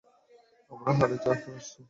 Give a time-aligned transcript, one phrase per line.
[0.71, 1.79] আমার হাড়ের ডাক্তার আসছে।